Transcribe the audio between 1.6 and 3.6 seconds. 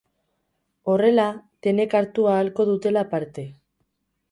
denek hartu ahalko dutelako parte.